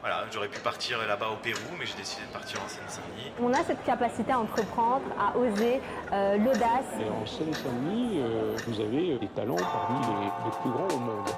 [0.00, 3.32] Voilà, j'aurais pu partir là-bas au Pérou, mais j'ai décidé de partir en Seine-Saint-Denis.
[3.38, 5.78] On a cette capacité à entreprendre, à oser,
[6.12, 6.88] euh, l'audace.
[6.98, 11.28] Et en Seine-Saint-Denis, euh, vous avez des talents parmi les, les plus grands au monde.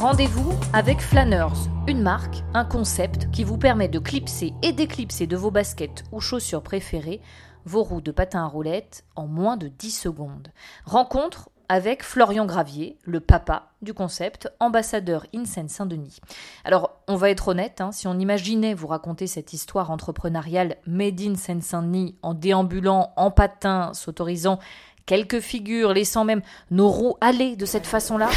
[0.00, 5.36] Rendez-vous avec Flanners, une marque, un concept qui vous permet de clipser et déclipser de
[5.36, 7.20] vos baskets ou chaussures préférées
[7.64, 10.52] vos roues de patin à roulettes en moins de 10 secondes.
[10.84, 16.20] Rencontre avec Florian Gravier, le papa du concept, ambassadeur InSen Saint-Denis.
[16.64, 21.20] Alors, on va être honnête, hein, si on imaginait vous raconter cette histoire entrepreneuriale made
[21.20, 24.60] in Seine-Saint-Denis en déambulant, en patin, s'autorisant
[25.06, 28.28] quelques figures, laissant même nos roues aller de cette façon-là,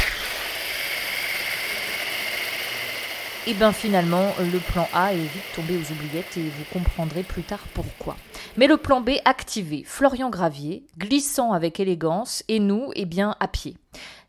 [3.46, 7.42] Et bien finalement, le plan A est vite tombé aux oubliettes et vous comprendrez plus
[7.42, 8.16] tard pourquoi.
[8.56, 13.48] Mais le plan B activé, Florian Gravier, glissant avec élégance, et nous, eh bien, à
[13.48, 13.76] pied.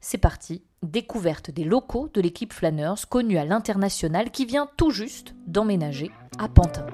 [0.02, 5.34] C'est parti, découverte des locaux de l'équipe Flanners, connue à l'international, qui vient tout juste
[5.48, 6.86] d'emménager à Pantin.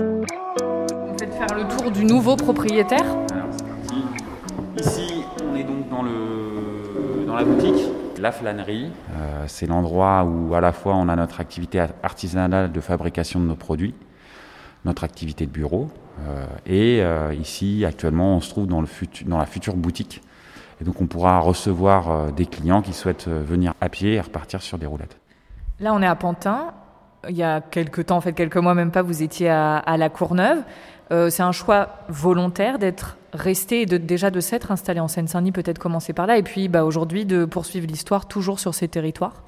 [0.00, 4.02] Vous faites faire le tour du nouveau propriétaire Alors c'est parti.
[4.76, 7.86] Ici, on est donc dans, le, dans la boutique.
[8.20, 12.80] La flânerie, euh, c'est l'endroit où à la fois on a notre activité artisanale de
[12.82, 13.94] fabrication de nos produits,
[14.84, 15.88] notre activité de bureau,
[16.28, 18.88] euh, et euh, ici actuellement on se trouve dans, le
[19.24, 20.20] dans la future boutique.
[20.80, 24.20] Et donc on pourra recevoir euh, des clients qui souhaitent euh, venir à pied et
[24.20, 25.16] repartir sur des roulettes.
[25.78, 26.74] Là, on est à Pantin.
[27.28, 30.08] Il y a quelques temps, en fait quelques mois même pas, vous étiez à, La
[30.08, 30.62] Courneuve.
[31.12, 35.78] Euh, c'est un choix volontaire d'être resté et déjà de s'être installé en Seine-Saint-Denis, peut-être
[35.78, 39.42] commencer par là, et puis bah, aujourd'hui de poursuivre l'histoire toujours sur ces territoires.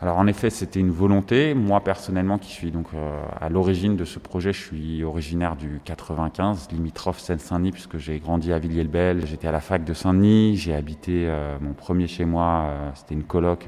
[0.00, 1.54] Alors en effet, c'était une volonté.
[1.54, 5.80] Moi personnellement, qui suis donc euh, à l'origine de ce projet, je suis originaire du
[5.84, 9.26] 95, limitrophe Seine-Saint-Denis, puisque j'ai grandi à Villiers-le-Bel.
[9.26, 10.56] J'étais à la fac de Saint-Denis.
[10.56, 12.68] J'ai habité euh, mon premier chez moi.
[12.94, 13.66] c'était une coloc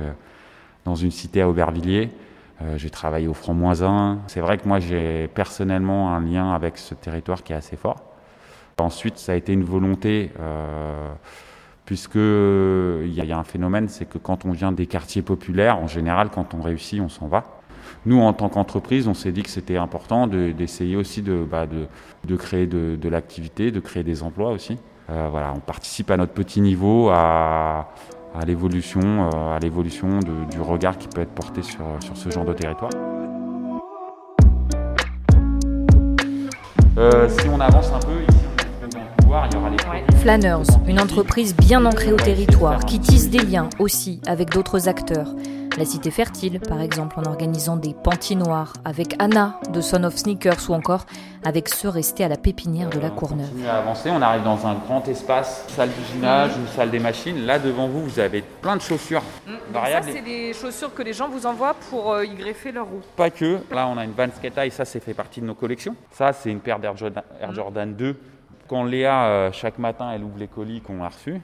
[0.84, 2.10] dans une cité à Aubervilliers.
[2.62, 4.18] Euh, j'ai travaillé au Franc-Moisin.
[4.28, 7.96] C'est vrai que moi, j'ai personnellement un lien avec ce territoire qui est assez fort.
[8.78, 10.30] Ensuite, ça a été une volonté.
[10.40, 11.08] Euh,
[11.84, 15.86] puisque il y, a- un phénomène, c'est que quand on vient des quartiers populaires, en
[15.86, 17.44] général, quand on réussit, on s'en va.
[18.06, 21.66] Nous, en tant qu'entreprise, on s'est dit que c'était important de- d'essayer aussi de, bah,
[21.66, 21.86] de,
[22.24, 24.78] de créer de, de l'activité, de créer des emplois aussi.
[25.10, 27.92] Euh, voilà, on participe à notre petit niveau à,
[28.38, 29.00] à l'évolution,
[29.32, 32.52] euh, à l'évolution de- du regard qui peut être porté sur, sur ce genre de
[32.52, 32.90] territoire.
[36.98, 39.70] Euh, si on avance un peu, ici on est dans le couloir, il y aura
[39.70, 40.16] les produits.
[40.18, 45.34] Flanners, une entreprise bien ancrée au territoire, qui tisse des liens aussi avec d'autres acteurs.
[45.78, 50.70] La Cité Fertile, par exemple, en organisant des pantinoires avec Anna de Son of Sneakers
[50.70, 51.04] ou encore
[51.44, 53.46] avec ceux restés à la pépinière de la On Courneuve.
[53.50, 57.44] continue à avancer, on arrive dans un grand espace, salle d'usinage, une salle des machines.
[57.44, 60.08] Là devant vous, vous avez plein de chaussures Ça, variables.
[60.12, 63.02] c'est des chaussures que les gens vous envoient pour euh, y greffer leur roue.
[63.14, 63.58] Pas que.
[63.70, 65.94] Là, on a une Vans Skate ça, c'est fait partie de nos collections.
[66.10, 68.16] Ça, c'est une paire d'Air Jordan, Air Jordan 2.
[68.66, 71.40] Quand Léa, euh, chaque matin, elle ouvre les colis qu'on a reçus.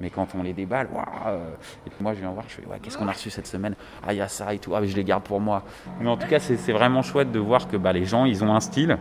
[0.00, 1.38] Mais quand on les déballe, waouh euh,
[1.86, 3.74] Et puis moi, je viens voir, je fais, ouais, qu'est-ce qu'on a reçu cette semaine?
[4.06, 4.74] Ah, il y a ça et tout.
[4.74, 5.64] Ah, mais je les garde pour moi.
[6.00, 8.54] Mais en tout cas, c'est vraiment chouette de voir que bah, les gens, ils ont
[8.54, 8.96] un style.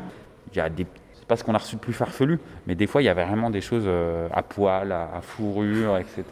[0.52, 0.86] Il y a des.
[1.28, 3.50] Pas ce qu'on a reçu de plus farfelu, mais des fois, il y avait vraiment
[3.50, 6.24] des choses euh, à poil, à, à fourrure, etc.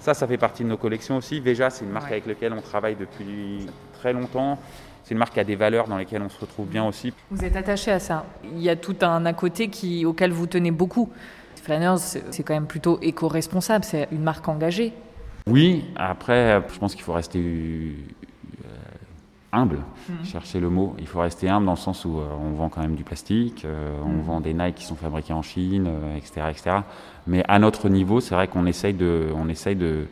[0.00, 1.40] Ça, ça fait partie de nos collections aussi.
[1.40, 2.12] Veja, c'est une marque Ouais.
[2.12, 3.66] avec laquelle on travaille depuis
[3.98, 4.58] très longtemps.
[5.04, 7.12] C'est une marque qui a des valeurs dans lesquelles on se retrouve bien aussi.
[7.30, 8.24] Vous êtes attaché à ça.
[8.54, 11.10] Il y a tout un à côté qui, auquel vous tenez beaucoup.
[11.60, 11.98] Flanners,
[12.30, 14.92] c'est quand même plutôt éco-responsable, c'est une marque engagée.
[15.46, 17.94] Oui, après, je pense qu'il faut rester euh,
[19.52, 19.78] humble,
[20.24, 20.94] chercher le mot.
[20.98, 23.64] Il faut rester humble dans le sens où euh, on vend quand même du plastique,
[23.64, 26.76] euh, on vend des Nike qui sont fabriqués en Chine, euh, etc., etc.
[27.26, 30.06] Mais à notre niveau, c'est vrai qu'on essaye de, on essaye de,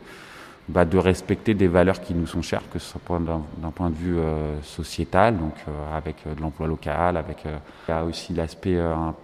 [0.67, 3.89] bah, de respecter des valeurs qui nous sont chères, que ce soit point d'un point
[3.89, 4.17] de vue
[4.61, 5.55] sociétal, donc
[5.91, 8.79] avec de l'emploi local, avec il y a aussi l'aspect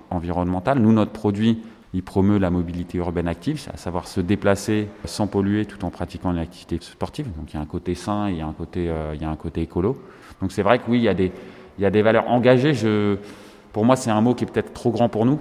[0.10, 0.80] environnemental.
[0.80, 1.62] Nous, notre produit,
[1.96, 6.32] il promeut la mobilité urbaine active, à savoir se déplacer sans polluer tout en pratiquant
[6.32, 7.28] une activité sportive.
[7.38, 9.26] Donc il y a un côté sain, il y a un côté, euh, il y
[9.26, 9.98] a un côté écolo.
[10.42, 11.32] Donc c'est vrai que oui, il y a des,
[11.78, 12.74] il y a des valeurs engagées.
[12.74, 13.18] Je,
[13.72, 15.40] pour moi, c'est un mot qui est peut-être trop grand pour nous,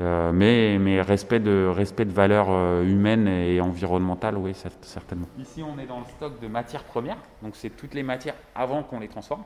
[0.00, 5.26] Euh, mais, mais respect de, respect de valeurs euh, humaines et environnementales, oui, cer- certainement.
[5.38, 8.82] Ici, on est dans le stock de matières premières, donc c'est toutes les matières avant
[8.82, 9.42] qu'on les transforme,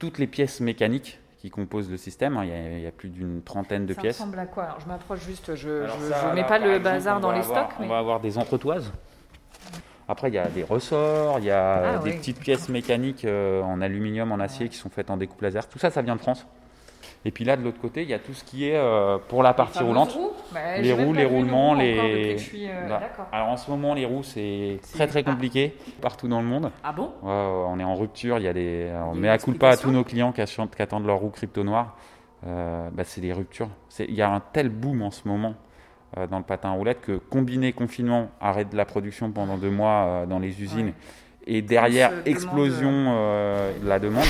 [0.00, 2.38] toutes les pièces mécaniques qui composent le système.
[2.38, 4.16] hein, Il y a, il y a plus d'une trentaine de ça pièces.
[4.16, 7.16] ressemble à quoi Alors, Je m'approche juste, je ça, je mets pas le exemple, bazar
[7.18, 7.80] on dans les avoir- stocks.
[7.80, 8.90] On va avoir des entretoises.
[10.08, 13.60] Après, il y a des ressorts, il y a Ah, des petites pièces mécaniques euh,
[13.60, 15.68] en aluminium, en acier qui sont faites en découpe laser.
[15.68, 16.46] Tout ça, ça vient de France.
[17.26, 19.42] Et puis là, de l'autre côté, il y a tout ce qui est euh, pour
[19.42, 20.16] la partie roulante.
[20.52, 22.36] Bah, Les roues, les roulements, les.
[22.68, 23.00] euh, Bah,
[23.32, 26.70] alors en ce moment, les roues, c'est très très compliqué partout dans le monde.
[26.82, 27.12] Ah bon?
[27.22, 28.38] Ouais, ouais, on est en rupture.
[28.38, 28.90] Il y a des.
[29.10, 31.62] On met à coup de pas à tous nos clients qui attendent, leur roue crypto
[31.64, 31.96] noire.
[32.46, 33.68] Euh, bah, c'est des ruptures.
[34.00, 35.54] Il y a un tel boom en ce moment
[36.18, 39.70] euh, dans le patin à roulette que combiné confinement, arrêt de la production pendant deux
[39.70, 40.92] mois dans les usines Ouais.
[41.46, 42.90] et derrière explosion
[43.82, 44.24] de la demande.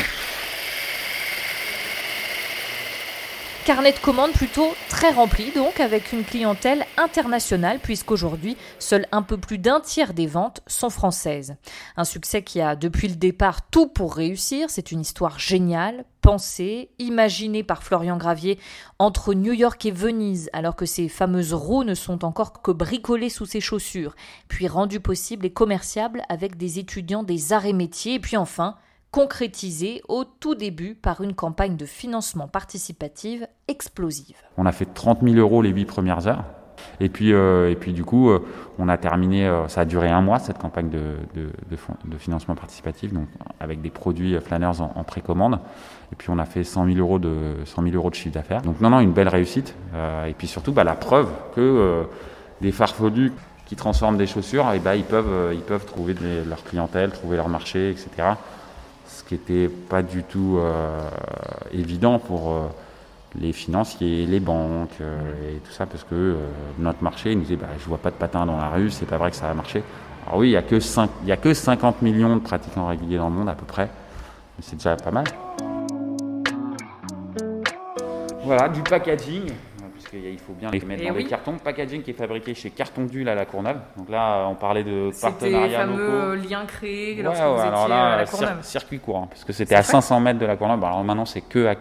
[3.64, 9.38] Carnet de commandes plutôt très rempli, donc avec une clientèle internationale, puisqu'aujourd'hui, seul un peu
[9.38, 11.56] plus d'un tiers des ventes sont françaises.
[11.96, 16.90] Un succès qui a depuis le départ tout pour réussir, c'est une histoire géniale, pensée,
[16.98, 18.58] imaginée par Florian Gravier
[18.98, 23.30] entre New York et Venise, alors que ces fameuses roues ne sont encore que bricolées
[23.30, 24.14] sous ses chaussures,
[24.46, 28.76] puis rendues possibles et commerciables avec des étudiants des arts et métiers, et puis enfin,
[29.14, 34.34] concrétisé au tout début par une campagne de financement participative explosive.
[34.56, 36.42] On a fait 30 000 euros les huit premières heures.
[36.98, 38.40] Et puis, euh, et puis du coup, euh,
[38.76, 43.12] on a terminé, euh, ça a duré un mois cette campagne de, de, financement participatif,
[43.12, 43.28] donc
[43.60, 45.60] avec des produits Flanners en, précommande.
[46.12, 48.62] Et puis on a fait 100 000 euros de, 100 000 euros de chiffre d'affaires.
[48.62, 49.76] Donc non, non, une belle réussite.
[50.26, 52.04] Et puis surtout, bah, la preuve que
[52.60, 53.32] des farfelus
[53.66, 56.16] qui transforment des chaussures, et bah, ils, peuvent, ils peuvent trouver
[56.48, 58.34] leur clientèle, trouver leur marché, etc.
[59.14, 60.98] Ce qui n'était pas du tout euh,
[61.72, 62.50] évident pour...
[62.50, 62.66] euh,
[63.36, 66.36] les financiers, les banques euh, et tout ça, parce que
[66.78, 69.16] notre marché nous dit bah, je vois pas de patin dans la rue, c'est pas
[69.16, 69.82] vrai que ça va marcher.
[70.24, 73.34] Alors oui, il y a que a que 50 millions de pratiquants réguliers dans le
[73.34, 75.24] monde à peu près, mais c'est déjà pas mal.
[78.44, 79.50] Voilà, du packaging,
[80.20, 81.24] puisqu'il faut bien les mettre dans oui.
[81.24, 81.56] des cartons.
[81.62, 83.76] Packaging qui est fabriqué chez Carton Dul à la Courneuve.
[83.96, 86.12] Donc là, on parlait de C'était fameux locaux.
[86.16, 88.62] euh, liens créés Ouais, lorsque ouais, vous étiez alors à là, la cir- Courneuve.
[88.62, 90.82] circuit court, hein, parce que c'était à vrai 500 mètres de la Courneuve.
[90.84, 91.74] Alors maintenant, c'est que à,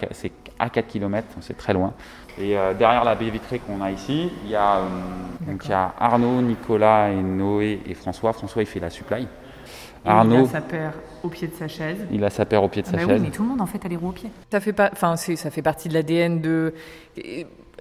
[0.60, 1.94] à 4 km, c'est très loin.
[2.40, 4.82] Et euh, derrière la baie vitrée qu'on a ici, il y a, euh,
[5.48, 8.34] donc il y a Arnaud, Nicolas et Noé et François.
[8.34, 9.28] François, il fait la supply.
[10.06, 10.94] Il a Arnaud, sa paire
[11.24, 12.06] au pied de sa chaise.
[12.12, 13.22] il a sa paire au pied de sa Ah bah chaise.
[13.22, 14.30] oui, mais tout le monde en fait a les roues au pied.
[14.52, 16.74] Ça fait pas, enfin c'est- ça fait partie de l'ADN de.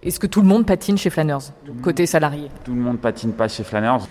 [0.02, 1.52] Est-ce que tout le monde patine chez Flanners
[1.82, 4.04] côté salarié Tout le monde patine pas chez Flanners.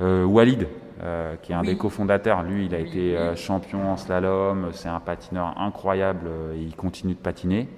[0.00, 0.66] Euh, Walid,
[1.02, 1.68] euh, qui est un Oui.
[1.68, 4.70] des cofondateurs, lui, il a Oui, été euh, champion en slalom.
[4.72, 7.68] C'est un patineur incroyable et il continue de patiner.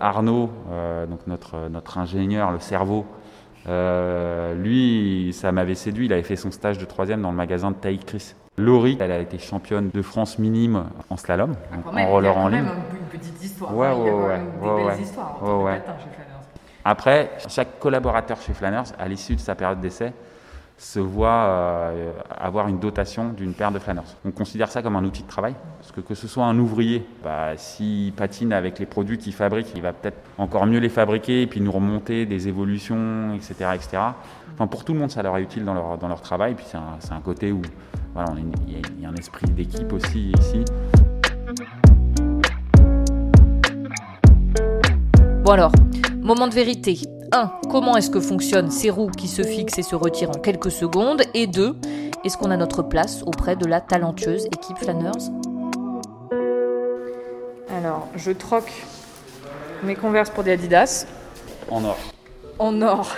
[0.00, 0.50] Arnaud,
[1.08, 3.06] donc notre, notre ingénieur, le cerveau,
[4.56, 6.06] lui, ça m'avait séduit.
[6.06, 8.34] Il avait fait son stage de troisième dans le magasin de Taïk Chris.
[8.56, 12.64] Laurie, elle a été championne de France minime en slalom, Ah, en roller en ligne.
[12.64, 13.76] une petite histoire.
[13.76, 15.00] Ouais, ouais, ouais, ouais, ouais.
[15.00, 15.82] histoires Ouais, ouais.
[16.84, 20.12] Après, chaque collaborateur chez Flanners, à l'issue de sa période d'essai,
[20.76, 24.02] se voit euh, avoir une dotation d'une paire de Flanners.
[24.26, 27.06] On considère ça comme un outil de travail, parce que que ce soit un ouvrier,
[27.22, 31.42] bah, s'il patine avec les produits qu'il fabrique, il va peut-être encore mieux les fabriquer
[31.42, 33.70] et puis nous remonter des évolutions, etc.
[33.74, 34.02] etc.
[34.52, 36.54] Enfin, pour tout le monde, ça leur est utile dans leur, dans leur travail.
[36.54, 37.62] Puis c'est un, un côté où
[38.12, 40.64] voilà, il y, y a un esprit d'équipe aussi ici.
[45.44, 45.72] Bon alors,
[46.24, 46.98] moment de vérité.
[47.32, 47.52] 1.
[47.70, 51.22] Comment est-ce que fonctionnent ces roues qui se fixent et se retirent en quelques secondes?
[51.34, 51.76] Et 2.
[52.24, 55.30] Est-ce qu'on a notre place auprès de la talentueuse équipe Flanners?
[57.76, 58.72] Alors, je troque
[59.82, 61.06] mes Converse pour des Adidas
[61.70, 61.98] En or.
[62.58, 63.14] en or.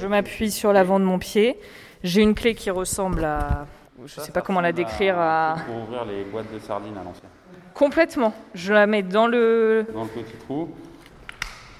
[0.00, 1.58] Je m'appuie sur l'avant de mon pied.
[2.04, 3.66] J'ai une clé qui ressemble à.
[4.06, 5.56] Je sais pas comment la décrire à.
[5.66, 7.28] Pour ouvrir les boîtes de sardines à l'ancienne.
[7.74, 8.32] Complètement.
[8.54, 9.84] Je la mets dans le.
[9.92, 10.68] dans le petit trou.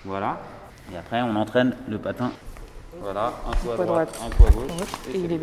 [0.04, 0.38] Voilà.
[0.92, 2.30] Et après, on entraîne le patin.
[3.00, 4.20] Voilà, un coup à droite, droite.
[4.26, 4.88] un coup à gauche.
[5.14, 5.38] Et il est.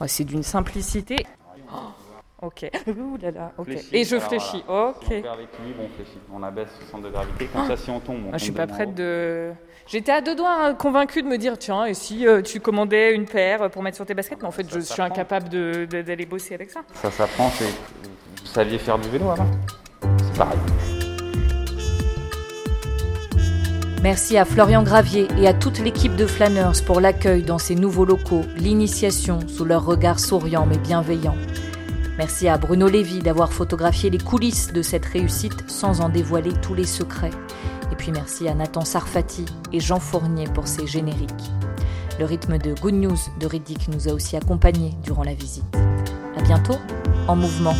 [0.00, 1.26] Ouais, c'est d'une simplicité.
[1.70, 2.70] Oh, ok.
[2.86, 3.52] Ouh là là.
[3.58, 3.66] Ok.
[3.66, 3.88] Fléchis.
[3.92, 4.64] Et je Alors, fléchis.
[4.66, 4.88] voilà.
[4.90, 4.96] Ok.
[5.02, 6.18] On fait avec lui, on fléchit.
[6.32, 7.46] On abaisse le centre de gravité.
[7.46, 9.52] Comme ça, si on tombe, on Ah, je suis tombe pas prête de.
[9.86, 13.14] J'étais à deux doigts hein, convaincue de me dire tiens, et si euh, tu commandais
[13.14, 14.38] une paire pour mettre sur tes baskets?
[14.40, 16.80] Mais en fait, je suis incapable de- de- d'aller bosser avec ça.
[16.94, 17.48] Ça s'apprend.
[17.48, 19.46] Vous saviez faire du vélo avant?
[20.22, 20.58] C'est pareil.
[24.02, 28.04] Merci à Florian Gravier et à toute l'équipe de Flanners pour l'accueil dans ces nouveaux
[28.04, 31.36] locaux, l'initiation sous leur regard souriant mais bienveillant.
[32.18, 36.74] Merci à Bruno Lévy d'avoir photographié les coulisses de cette réussite sans en dévoiler tous
[36.74, 37.32] les secrets.
[37.92, 41.50] Et puis merci à Nathan Sarfati et Jean Fournier pour ces génériques.
[42.18, 45.64] Le rythme de Good News de Riddick nous a aussi accompagnés durant la visite.
[46.36, 46.78] À bientôt
[47.28, 47.74] en mouvement.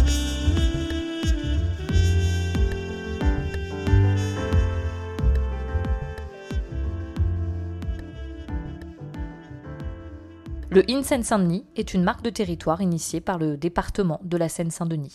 [10.76, 15.04] Le IN Seine-Saint-Denis est une marque de territoire initiée par le département de la Seine-Saint-Denis.